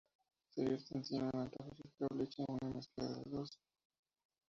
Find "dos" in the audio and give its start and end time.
3.29-3.59